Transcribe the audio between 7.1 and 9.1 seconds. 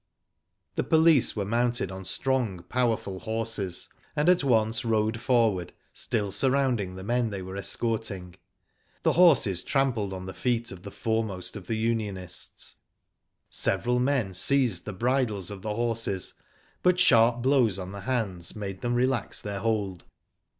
they were escorting. Digitized byGoogk I20 WHO DID ITf